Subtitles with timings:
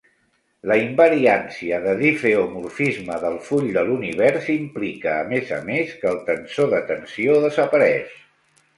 [0.69, 6.21] La invariància de difeomorfisme del full de l'univers implica, a més a més, que el
[6.33, 8.23] tensor de tensió desapareix.